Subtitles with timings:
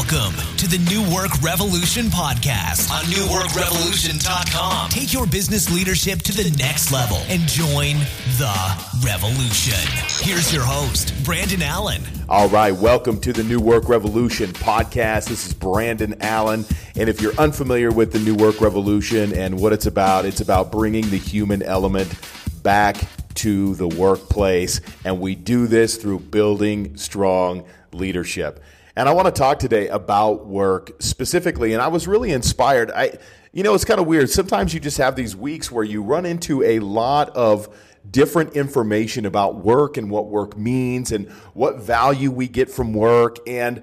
[0.00, 4.88] Welcome to the New Work Revolution podcast on newworkrevolution.com.
[4.88, 7.98] Take your business leadership to the next level and join
[8.38, 9.78] the revolution.
[10.24, 12.02] Here's your host, Brandon Allen.
[12.30, 15.28] All right, welcome to the New Work Revolution podcast.
[15.28, 16.64] This is Brandon Allen.
[16.96, 20.72] And if you're unfamiliar with the New Work Revolution and what it's about, it's about
[20.72, 22.10] bringing the human element
[22.62, 22.96] back
[23.34, 24.80] to the workplace.
[25.04, 28.64] And we do this through building strong leadership.
[28.96, 31.72] And I want to talk today about work specifically.
[31.72, 32.90] And I was really inspired.
[32.90, 33.18] I,
[33.52, 34.30] you know, it's kind of weird.
[34.30, 37.68] Sometimes you just have these weeks where you run into a lot of
[38.10, 43.36] different information about work and what work means and what value we get from work.
[43.46, 43.82] And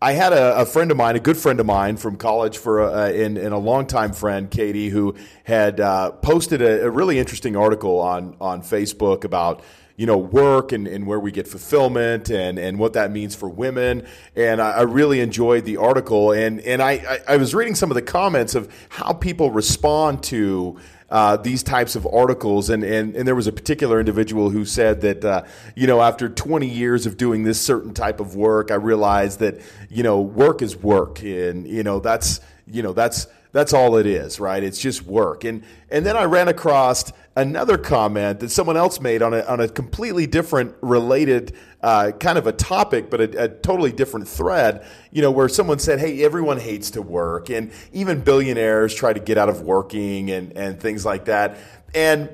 [0.00, 2.80] I had a, a friend of mine, a good friend of mine from college for
[2.80, 7.98] a, and a longtime friend, Katie, who had uh, posted a, a really interesting article
[7.98, 9.62] on on Facebook about
[9.98, 13.48] you know, work and, and where we get fulfillment and, and what that means for
[13.48, 14.06] women.
[14.36, 16.30] And I, I really enjoyed the article.
[16.30, 20.22] And, and I, I, I was reading some of the comments of how people respond
[20.24, 20.78] to
[21.10, 22.70] uh, these types of articles.
[22.70, 25.42] And, and, and there was a particular individual who said that, uh,
[25.74, 29.60] you know, after 20 years of doing this certain type of work, I realized that,
[29.90, 31.24] you know, work is work.
[31.24, 34.62] And, you know, that's, you know, that's, that's all it is, right?
[34.62, 35.44] It's just work.
[35.44, 39.60] And and then I ran across another comment that someone else made on a on
[39.60, 44.84] a completely different, related uh, kind of a topic, but a, a, totally different thread.
[45.12, 49.20] You know, where someone said, "Hey, everyone hates to work, and even billionaires try to
[49.20, 51.56] get out of working and and things like that."
[51.94, 52.28] And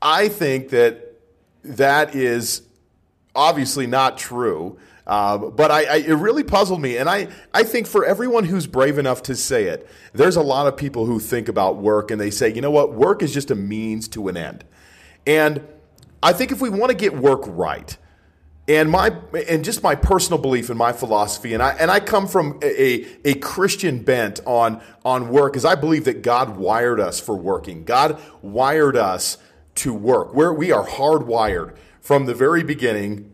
[0.00, 1.18] I think that
[1.64, 2.62] that is
[3.34, 4.78] obviously not true.
[5.06, 6.96] Um, but I, I, it really puzzled me.
[6.96, 10.66] And I, I think for everyone who's brave enough to say it, there's a lot
[10.66, 13.50] of people who think about work and they say, you know what, work is just
[13.50, 14.64] a means to an end.
[15.26, 15.66] And
[16.22, 17.96] I think if we want to get work right,
[18.68, 19.12] and my
[19.48, 23.06] and just my personal belief and my philosophy, and I and I come from a,
[23.24, 27.84] a Christian bent on on work, is I believe that God wired us for working.
[27.84, 29.38] God wired us
[29.76, 30.32] to work.
[30.32, 33.32] Where we are hardwired from the very beginning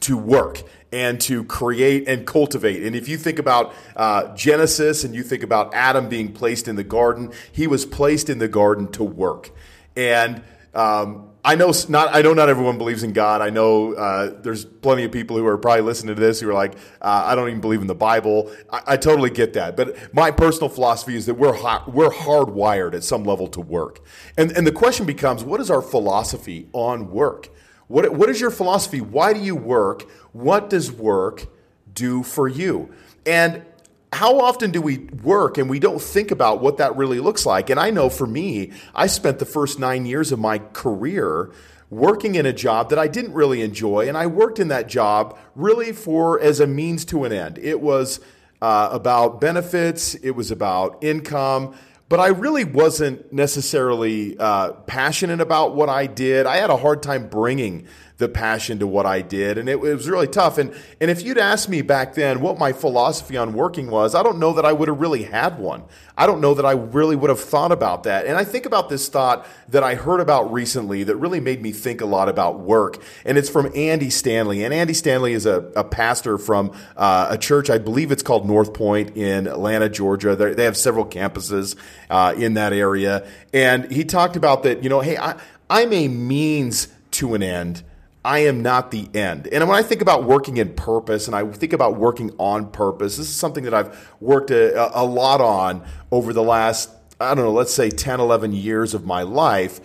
[0.00, 2.84] to work and to create and cultivate.
[2.84, 6.76] And if you think about uh, Genesis and you think about Adam being placed in
[6.76, 9.50] the garden, he was placed in the garden to work.
[9.96, 10.42] And
[10.74, 12.14] um, I know not.
[12.14, 13.42] I know not everyone believes in God.
[13.42, 16.54] I know uh, there's plenty of people who are probably listening to this who are
[16.54, 18.52] like, uh, I don't even believe in the Bible.
[18.70, 19.76] I, I, totally get that.
[19.76, 24.00] But my personal philosophy is that we're hot, we're hardwired at some level to work.
[24.36, 27.48] And and the question becomes, what is our philosophy on work?
[27.92, 29.02] What, what is your philosophy?
[29.02, 30.10] Why do you work?
[30.32, 31.46] What does work
[31.92, 32.90] do for you?
[33.26, 33.66] And
[34.10, 37.68] how often do we work and we don't think about what that really looks like?
[37.68, 41.52] And I know for me, I spent the first nine years of my career
[41.90, 45.38] working in a job that I didn't really enjoy, and I worked in that job
[45.54, 47.58] really for as a means to an end.
[47.58, 48.20] It was
[48.62, 51.74] uh, about benefits, it was about income,
[52.12, 56.44] but I really wasn't necessarily uh, passionate about what I did.
[56.44, 57.86] I had a hard time bringing
[58.18, 59.58] the passion to what I did.
[59.58, 60.58] And it, it, was really tough.
[60.58, 64.22] And, and if you'd asked me back then what my philosophy on working was, I
[64.22, 65.84] don't know that I would have really had one.
[66.16, 68.26] I don't know that I really would have thought about that.
[68.26, 71.72] And I think about this thought that I heard about recently that really made me
[71.72, 73.02] think a lot about work.
[73.24, 74.62] And it's from Andy Stanley.
[74.62, 78.46] And Andy Stanley is a, a pastor from uh, a church, I believe it's called
[78.46, 80.36] North Point in Atlanta, Georgia.
[80.36, 81.76] They're, they have several campuses
[82.10, 83.26] uh, in that area.
[83.52, 85.40] And he talked about that, you know, hey, I,
[85.70, 87.82] I'm a means to an end
[88.24, 89.48] I am not the end.
[89.48, 93.16] And when I think about working in purpose and I think about working on purpose,
[93.16, 96.90] this is something that I've worked a, a, lot on over the last,
[97.20, 99.80] I don't know, let's say 10, 11 years of my life.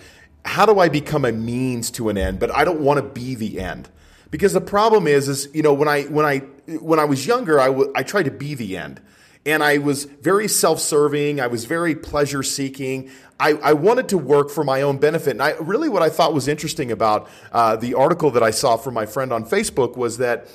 [0.45, 2.39] How do I become a means to an end?
[2.39, 3.89] But I don't want to be the end.
[4.29, 6.39] Because the problem is, is, you know, when I, when I,
[6.79, 9.01] when I was younger, I, w- I tried to be the end
[9.47, 11.39] and I was very self serving.
[11.39, 13.09] I was very pleasure seeking.
[13.39, 15.31] I, I, wanted to work for my own benefit.
[15.31, 18.77] And I really, what I thought was interesting about uh, the article that I saw
[18.77, 20.47] from my friend on Facebook was that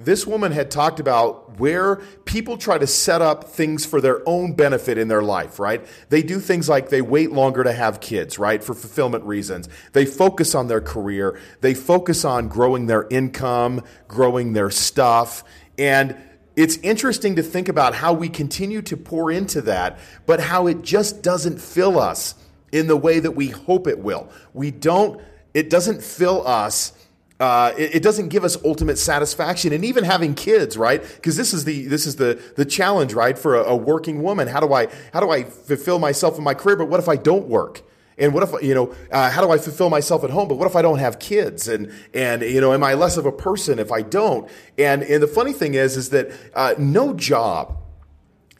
[0.00, 4.54] this woman had talked about where people try to set up things for their own
[4.54, 5.86] benefit in their life, right?
[6.08, 8.64] They do things like they wait longer to have kids, right?
[8.64, 9.68] For fulfillment reasons.
[9.92, 11.38] They focus on their career.
[11.60, 15.44] They focus on growing their income, growing their stuff.
[15.78, 16.16] And
[16.56, 20.82] it's interesting to think about how we continue to pour into that, but how it
[20.82, 22.34] just doesn't fill us
[22.72, 24.28] in the way that we hope it will.
[24.52, 25.20] We don't,
[25.54, 26.92] it doesn't fill us.
[27.40, 31.02] Uh, it, it, doesn't give us ultimate satisfaction, and even having kids, right?
[31.02, 34.46] Because this is the this is the the challenge, right, for a, a working woman.
[34.46, 36.76] How do I how do I fulfill myself in my career?
[36.76, 37.82] But what if I don't work?
[38.18, 40.48] And what if you know uh, how do I fulfill myself at home?
[40.48, 41.68] But what if I don't have kids?
[41.68, 44.48] And and you know, am I less of a person if I don't?
[44.78, 47.78] And and the funny thing is, is that uh, no job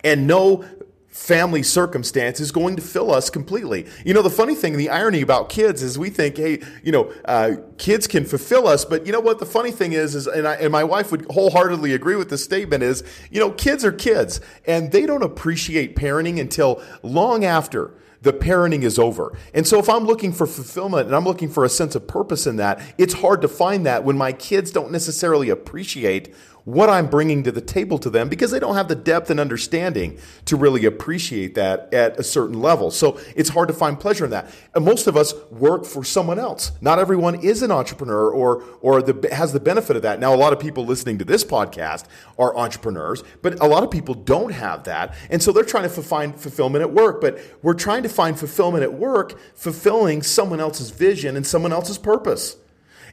[0.04, 0.64] and no
[1.12, 3.86] family circumstance is going to fill us completely.
[4.04, 7.12] You know, the funny thing, the irony about kids is we think, hey, you know,
[7.26, 9.38] uh, kids can fulfill us, but you know what?
[9.38, 12.42] The funny thing is, is and, I, and my wife would wholeheartedly agree with this
[12.42, 17.94] statement is, you know, kids are kids, and they don't appreciate parenting until long after
[18.22, 19.36] the parenting is over.
[19.52, 22.46] And so if I'm looking for fulfillment and I'm looking for a sense of purpose
[22.46, 27.08] in that, it's hard to find that when my kids don't necessarily appreciate what I'm
[27.08, 30.56] bringing to the table to them because they don't have the depth and understanding to
[30.56, 32.90] really appreciate that at a certain level.
[32.90, 34.50] So it's hard to find pleasure in that.
[34.74, 36.72] And most of us work for someone else.
[36.80, 40.20] Not everyone is an entrepreneur or or the, has the benefit of that.
[40.20, 42.04] Now, a lot of people listening to this podcast
[42.38, 46.02] are entrepreneurs, but a lot of people don't have that, and so they're trying to
[46.02, 47.20] find fulfillment at work.
[47.20, 51.98] But we're trying to find fulfillment at work, fulfilling someone else's vision and someone else's
[51.98, 52.56] purpose.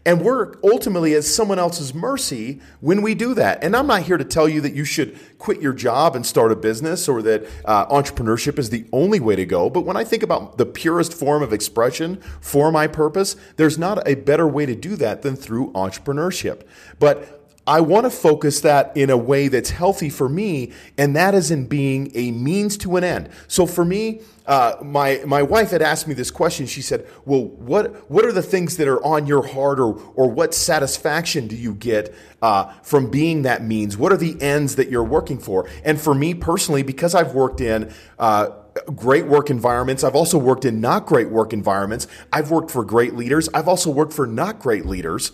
[0.06, 3.64] And we're ultimately at someone else's mercy when we do that.
[3.64, 6.52] And I'm not here to tell you that you should quit your job and start
[6.52, 9.70] a business or that uh, entrepreneurship is the only way to go.
[9.70, 14.08] But when I think about the purest form of expression for my purpose, there's not
[14.08, 16.64] a better way to do that than through entrepreneurship.
[17.00, 17.39] But
[17.70, 21.52] I want to focus that in a way that's healthy for me, and that is
[21.52, 23.30] in being a means to an end.
[23.48, 26.66] So for me, uh, my my wife had asked me this question.
[26.66, 30.32] She said, "Well, what what are the things that are on your heart, or or
[30.32, 32.12] what satisfaction do you get
[32.42, 33.96] uh, from being that means?
[33.96, 37.62] What are the ends that you're working for?" And for me personally, because I've worked
[37.62, 38.50] in uh,
[38.96, 40.04] great work environments.
[40.04, 42.08] I've also worked in not great work environments.
[42.34, 43.48] I've worked for great leaders.
[43.54, 45.34] I've also worked for not great leaders.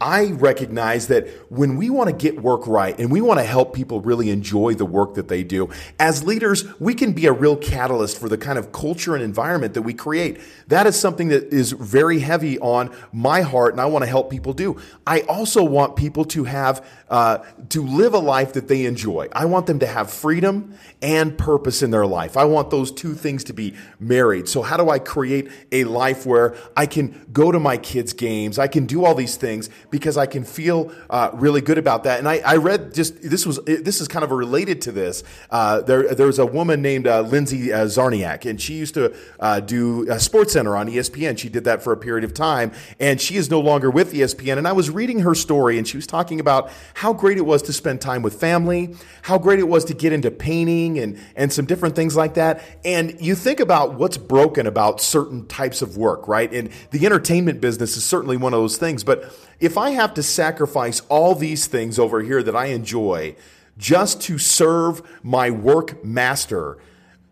[0.00, 3.74] I recognize that when we want to get work right and we want to help
[3.74, 7.56] people really enjoy the work that they do, as leaders, we can be a real
[7.56, 10.38] catalyst for the kind of culture and environment that we create.
[10.68, 14.30] That is something that is very heavy on my heart and I want to help
[14.30, 14.78] people do.
[15.06, 17.38] I also want people to have, uh,
[17.70, 19.28] to live a life that they enjoy.
[19.32, 22.36] I want them to have freedom and purpose in their life.
[22.36, 24.46] I want those two things to be married.
[24.46, 28.58] So how do I create a life where I can go to my kids' games?
[28.58, 32.18] I can do all these things because I can feel uh, really good about that.
[32.18, 35.22] And I, I, read just this was this is kind of related to this.
[35.50, 39.14] Uh, there there was a woman named uh, Lindsay uh, Czarniak, and she used to
[39.40, 41.38] uh, do a Sports Center on ESPN.
[41.38, 44.58] She did that for a period of time, and she is no longer with ESPN.
[44.58, 47.62] And I was reading her story, and she was talking about how great it was
[47.62, 51.52] to spend time with family, how great it was to get into painting and and
[51.52, 52.62] some different things like that.
[52.84, 56.52] And you think about what's broken about certain types of work, right?
[56.52, 60.22] And the entertainment business is certainly one of those things, but if I have to
[60.22, 63.36] sacrifice all these things over here that I enjoy
[63.78, 66.78] just to serve my work master,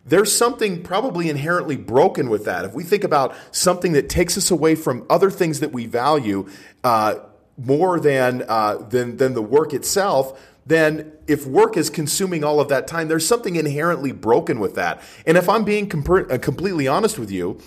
[0.06, 2.64] there's something probably inherently broken with that.
[2.64, 6.48] If we think about something that takes us away from other things that we value
[6.82, 7.16] uh,
[7.56, 12.68] more than, uh, than, than the work itself, then if work is consuming all of
[12.68, 15.00] that time, there's something inherently broken with that.
[15.26, 17.60] And if I'm being com- uh, completely honest with you,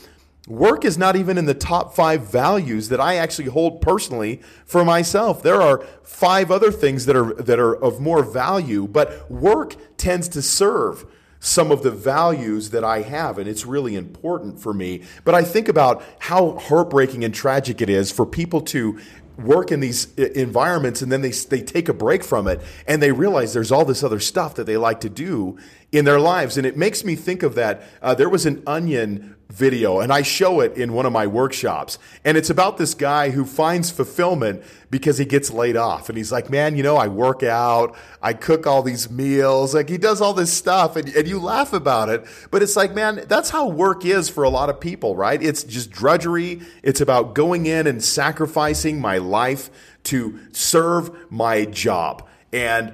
[0.47, 4.85] Work is not even in the top five values that I actually hold personally for
[4.85, 5.43] myself.
[5.43, 10.29] There are five other things that are, that are of more value, but work tends
[10.29, 11.05] to serve
[11.41, 15.03] some of the values that I have, and it's really important for me.
[15.25, 18.99] But I think about how heartbreaking and tragic it is for people to
[19.37, 23.11] work in these environments and then they, they take a break from it and they
[23.11, 25.55] realize there's all this other stuff that they like to do
[25.91, 26.57] in their lives.
[26.57, 27.83] And it makes me think of that.
[28.01, 31.97] Uh, there was an Onion video, and I show it in one of my workshops.
[32.25, 36.09] And it's about this guy who finds fulfillment because he gets laid off.
[36.09, 39.73] And he's like, man, you know, I work out, I cook all these meals.
[39.73, 42.25] Like, he does all this stuff, and, and you laugh about it.
[42.51, 45.41] But it's like, man, that's how work is for a lot of people, right?
[45.41, 46.61] It's just drudgery.
[46.83, 49.69] It's about going in and sacrificing my life
[50.05, 52.27] to serve my job.
[52.51, 52.93] And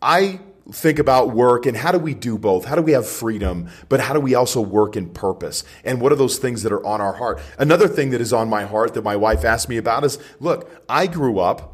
[0.00, 0.40] I
[0.72, 2.64] think about work and how do we do both?
[2.64, 5.64] How do we have freedom, but how do we also work in purpose?
[5.84, 7.40] And what are those things that are on our heart?
[7.58, 10.70] Another thing that is on my heart that my wife asked me about is look,
[10.88, 11.72] I grew up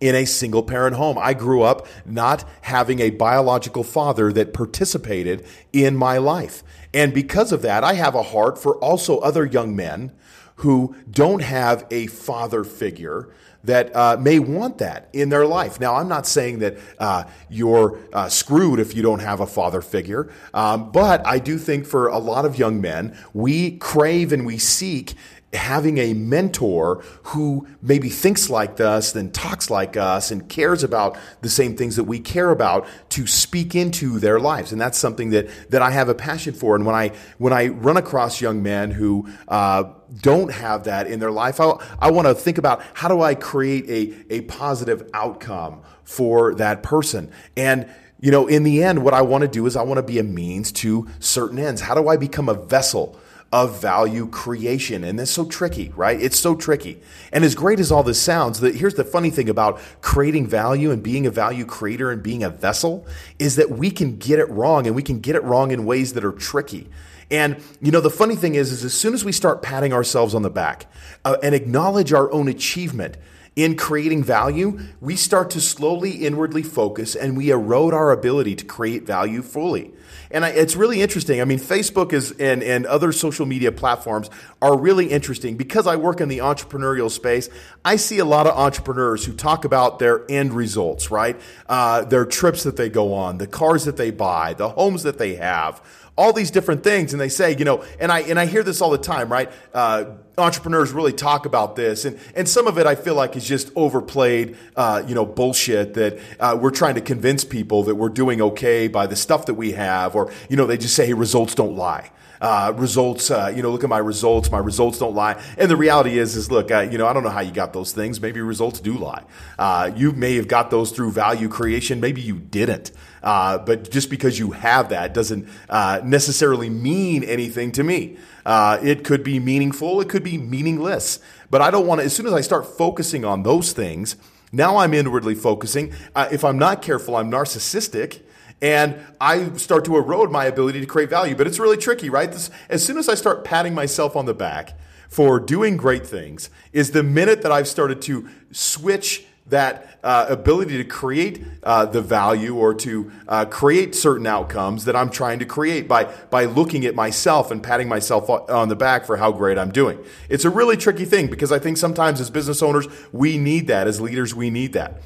[0.00, 1.16] in a single parent home.
[1.18, 6.62] I grew up not having a biological father that participated in my life.
[6.92, 10.12] And because of that, I have a heart for also other young men
[10.56, 13.32] who don't have a father figure
[13.64, 15.80] that uh, may want that in their life.
[15.80, 19.80] Now, I'm not saying that uh, you're uh, screwed if you don't have a father
[19.80, 24.46] figure, um, but I do think for a lot of young men, we crave and
[24.46, 25.14] we seek
[25.54, 31.16] having a mentor who maybe thinks like us, and talks like us, and cares about
[31.40, 34.72] the same things that we care about to speak into their lives.
[34.72, 36.74] And that's something that that I have a passion for.
[36.74, 39.84] And when I when I run across young men who uh,
[40.20, 43.34] don't have that in their life, I, I want to think about how do I
[43.34, 47.88] create a a positive outcome for that person and
[48.24, 50.18] you know, in the end, what I want to do is I want to be
[50.18, 51.82] a means to certain ends.
[51.82, 53.20] How do I become a vessel
[53.54, 55.04] of value creation?
[55.04, 56.20] And that's so tricky, right?
[56.20, 57.00] It's so tricky.
[57.30, 60.90] And as great as all this sounds, that here's the funny thing about creating value
[60.90, 63.06] and being a value creator and being a vessel
[63.38, 66.14] is that we can get it wrong and we can get it wrong in ways
[66.14, 66.88] that are tricky.
[67.30, 70.34] And you know the funny thing is, is as soon as we start patting ourselves
[70.34, 70.92] on the back
[71.24, 73.16] uh, and acknowledge our own achievement,
[73.56, 78.64] in creating value, we start to slowly inwardly focus and we erode our ability to
[78.64, 79.92] create value fully.
[80.30, 81.40] And I, it's really interesting.
[81.40, 84.30] I mean, Facebook is and, and other social media platforms
[84.60, 87.48] are really interesting because I work in the entrepreneurial space.
[87.84, 91.40] I see a lot of entrepreneurs who talk about their end results, right?
[91.68, 95.18] Uh, their trips that they go on, the cars that they buy, the homes that
[95.18, 95.82] they have
[96.16, 97.12] all these different things.
[97.12, 99.50] And they say, you know, and I and I hear this all the time, right?
[99.72, 100.04] Uh,
[100.36, 103.70] entrepreneurs really talk about this, and and some of it I feel like is just
[103.76, 108.40] overplayed, uh, you know, bullshit that uh, we're trying to convince people that we're doing
[108.40, 111.54] okay by the stuff that we have, or you know, they just say hey, results
[111.54, 112.10] don't lie.
[112.44, 114.50] Uh, results, uh, you know, look at my results.
[114.50, 115.42] My results don't lie.
[115.56, 117.72] And the reality is, is look, uh, you know, I don't know how you got
[117.72, 118.20] those things.
[118.20, 119.24] Maybe results do lie.
[119.58, 122.00] Uh, you may have got those through value creation.
[122.00, 122.90] Maybe you didn't.
[123.22, 128.18] Uh, but just because you have that doesn't uh, necessarily mean anything to me.
[128.46, 131.20] It could be meaningful, it could be meaningless.
[131.48, 134.16] But I don't want to, as soon as I start focusing on those things,
[134.52, 135.94] now I'm inwardly focusing.
[136.14, 138.20] If I'm not careful, I'm narcissistic
[138.64, 141.36] and I start to erode my ability to create value.
[141.36, 142.32] But it's really tricky, right?
[142.32, 144.72] This, as soon as I start patting myself on the back
[145.06, 150.78] for doing great things, is the minute that I've started to switch that uh, ability
[150.78, 155.44] to create uh, the value or to uh, create certain outcomes that I'm trying to
[155.44, 159.58] create by, by looking at myself and patting myself on the back for how great
[159.58, 160.02] I'm doing.
[160.30, 163.86] It's a really tricky thing because I think sometimes as business owners, we need that.
[163.86, 165.02] As leaders, we need that.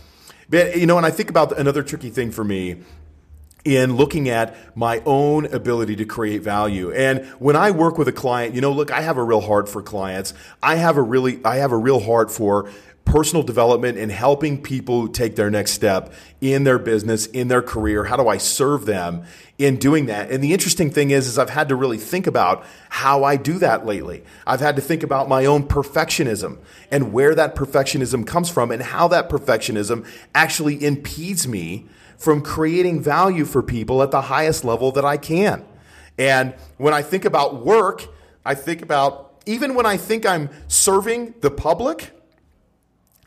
[0.49, 2.85] But, you know, and I think about another tricky thing for me
[3.65, 6.91] in looking at my own ability to create value.
[6.93, 9.69] And when I work with a client, you know, look, I have a real heart
[9.69, 10.33] for clients.
[10.63, 12.71] I have a really, I have a real heart for
[13.09, 16.13] personal development and helping people take their next step
[16.43, 18.05] in their business, in their career.
[18.05, 19.25] How do I serve them
[19.57, 20.31] in doing that?
[20.31, 23.59] And the interesting thing is, is I've had to really think about how I do
[23.61, 24.25] that lately.
[24.47, 26.59] I've had to think about my own perfectionism
[26.91, 31.87] and where that perfectionism comes from and how that perfectionism actually impedes me
[32.19, 35.65] from creating value for people at the highest level that I can.
[36.19, 38.07] And when I think about work,
[38.45, 42.11] I think about even when I think I'm serving the public,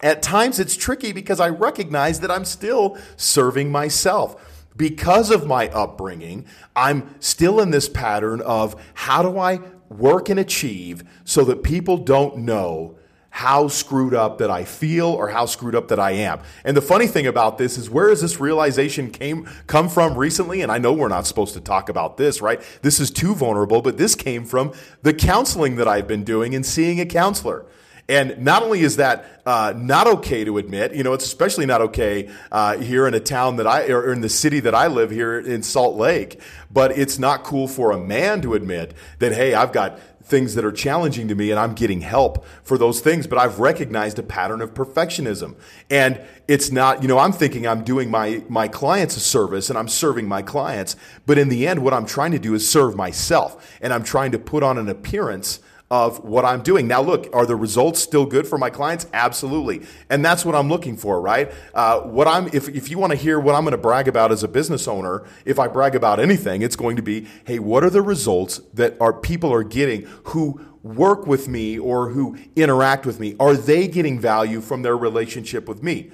[0.02, 4.60] at times it's tricky because I recognize that I'm still serving myself.
[4.76, 6.46] Because of my upbringing,
[6.76, 11.98] I'm still in this pattern of how do I work and achieve so that people
[11.98, 12.98] don't know
[13.32, 16.42] how screwed up that I feel or how screwed up that I am.
[16.66, 20.62] And the funny thing about this is where has this realization came come from recently?
[20.62, 22.62] And I know we're not supposed to talk about this, right?
[22.82, 26.66] This is too vulnerable, but this came from the counseling that I've been doing and
[26.66, 27.66] seeing a counselor.
[28.10, 31.80] And not only is that uh, not okay to admit, you know, it's especially not
[31.82, 35.12] okay uh, here in a town that I, or in the city that I live
[35.12, 39.54] here in Salt Lake, but it's not cool for a man to admit that, hey,
[39.54, 43.28] I've got things that are challenging to me and I'm getting help for those things,
[43.28, 45.56] but I've recognized a pattern of perfectionism.
[45.90, 49.78] And it's not, you know, I'm thinking I'm doing my, my clients a service and
[49.78, 52.96] I'm serving my clients, but in the end, what I'm trying to do is serve
[52.96, 55.60] myself and I'm trying to put on an appearance
[55.92, 56.88] of what I'm doing.
[56.88, 59.08] Now, look, are the results still good for my clients?
[59.12, 59.86] Absolutely.
[60.10, 61.52] And that's what I'm looking for, right?
[61.74, 64.32] Uh, what I'm, if, if you want to hear what I'm going to brag about
[64.32, 67.84] as a business owner, if I brag about anything, it's going to be, hey, what
[67.84, 73.06] are the results that our people are getting who work with me or who interact
[73.06, 73.36] with me?
[73.38, 76.10] Are they getting value from their relationship with me?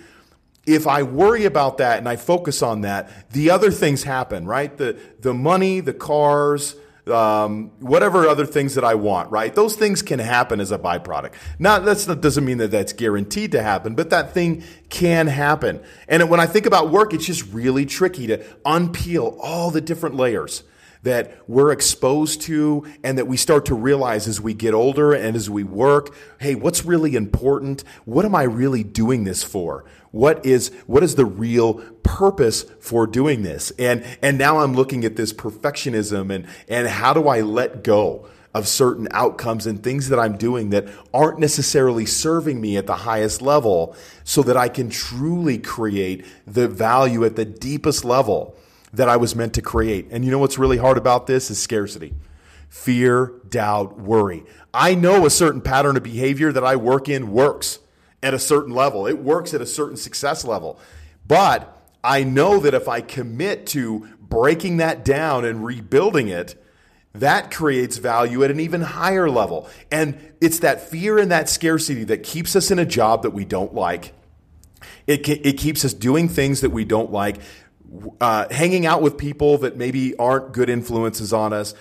[0.66, 4.76] If I worry about that and I focus on that, the other things happen, right?
[4.76, 6.76] The, the money, the cars,
[7.10, 9.54] um, whatever other things that I want, right?
[9.54, 11.34] Those things can happen as a byproduct.
[11.60, 15.82] Not that doesn't mean that that's guaranteed to happen, but that thing can happen.
[16.08, 20.16] And when I think about work, it's just really tricky to unpeel all the different
[20.16, 20.64] layers
[21.04, 25.36] that we're exposed to and that we start to realize as we get older and
[25.36, 29.86] as we work hey what's really important what am i really doing this for
[30.18, 35.06] what is what is the real purpose for doing this and and now i'm looking
[35.06, 40.10] at this perfectionism and and how do i let go of certain outcomes and things
[40.10, 44.68] that I'm doing that aren't necessarily serving me at the highest level so that I
[44.68, 48.56] can truly create the value at the deepest level
[48.92, 50.08] that I was meant to create.
[50.10, 52.16] And you know what's really hard about this is scarcity.
[52.68, 54.44] Fear, doubt, worry.
[54.74, 57.78] I know a certain pattern of behavior that I work in works
[58.28, 59.08] at a certain level.
[59.08, 60.80] It works at a certain success level.
[61.26, 66.62] But I know that if I commit to breaking that down and rebuilding it,
[67.14, 69.70] that creates value at an even higher level.
[69.92, 73.46] And it's that fear and that scarcity that keeps us in a job that we
[73.46, 74.14] don't like.
[75.08, 77.38] It, it keeps us doing things that we don't like,
[78.20, 81.74] uh, hanging out with people that maybe aren't good influences on us,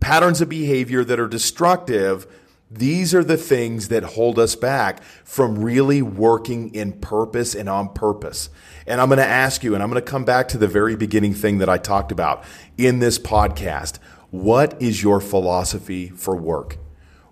[0.00, 2.26] patterns of behavior that are destructive.
[2.74, 7.92] These are the things that hold us back from really working in purpose and on
[7.92, 8.48] purpose.
[8.86, 10.96] And I'm going to ask you, and I'm going to come back to the very
[10.96, 12.44] beginning thing that I talked about
[12.78, 13.98] in this podcast.
[14.30, 16.78] What is your philosophy for work?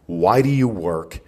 [0.05, 1.21] Why do you work?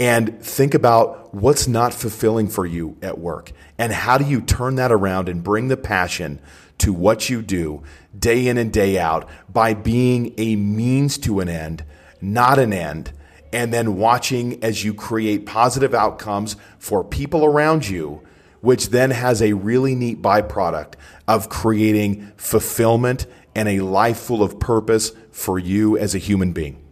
[0.00, 3.52] And think about what's not fulfilling for you at work.
[3.78, 6.40] And how do you turn that around and bring the passion
[6.78, 7.84] to what you do
[8.18, 11.84] day in and day out by being a means to an end,
[12.20, 13.12] not an end?
[13.54, 18.20] And then watching as you create positive outcomes for people around you,
[18.60, 20.94] which then has a really neat byproduct
[21.28, 26.82] of creating fulfillment and a life full of purpose for you as a human being.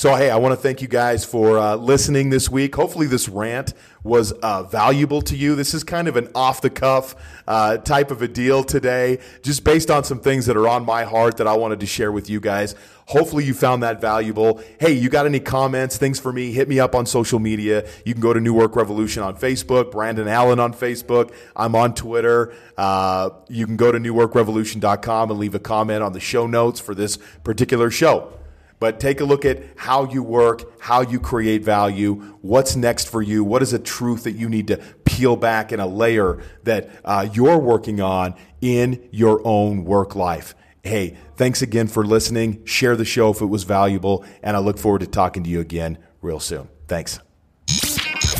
[0.00, 2.74] So, hey, I want to thank you guys for uh, listening this week.
[2.74, 5.54] Hopefully, this rant was uh, valuable to you.
[5.54, 7.14] This is kind of an off the cuff
[7.46, 11.04] uh, type of a deal today, just based on some things that are on my
[11.04, 12.74] heart that I wanted to share with you guys.
[13.08, 14.62] Hopefully, you found that valuable.
[14.80, 16.50] Hey, you got any comments, things for me?
[16.50, 17.86] Hit me up on social media.
[18.06, 21.30] You can go to New Work Revolution on Facebook, Brandon Allen on Facebook.
[21.54, 22.54] I'm on Twitter.
[22.78, 26.94] Uh, you can go to newworkrevolution.com and leave a comment on the show notes for
[26.94, 28.32] this particular show
[28.80, 33.22] but take a look at how you work, how you create value, what's next for
[33.22, 36.90] you, what is a truth that you need to peel back in a layer that
[37.04, 40.54] uh, you're working on in your own work life.
[40.82, 42.64] Hey, thanks again for listening.
[42.64, 45.60] Share the show if it was valuable, and I look forward to talking to you
[45.60, 46.68] again real soon.
[46.88, 47.20] Thanks.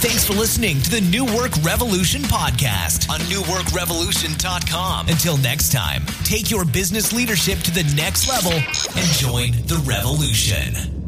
[0.01, 5.09] Thanks for listening to the New Work Revolution podcast on newworkrevolution.com.
[5.09, 11.00] Until next time, take your business leadership to the next level and join the revolution.